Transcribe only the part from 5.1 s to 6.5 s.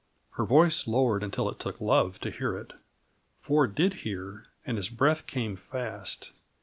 came fast.